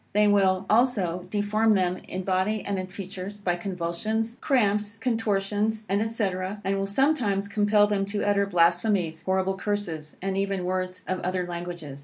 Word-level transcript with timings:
They 0.13 0.27
will 0.27 0.65
also 0.67 1.27
deform 1.29 1.75
them 1.75 1.97
in 2.07 2.23
body 2.23 2.65
and 2.65 2.79
in 2.79 2.87
features, 2.87 3.39
by 3.39 3.55
convulsions, 3.55 4.35
cramps, 4.41 4.97
contortions, 4.97 5.81
&c., 5.85 6.29
and 6.63 6.77
will 6.79 6.87
sometimes 6.87 7.47
compel 7.47 7.85
them 7.85 8.05
to 8.05 8.23
utter 8.27 8.47
blasphemies, 8.47 9.21
horrible 9.21 9.57
curses, 9.57 10.17
and 10.19 10.35
even 10.35 10.65
words 10.65 11.03
of 11.07 11.19
other 11.19 11.45
languages. 11.45 11.99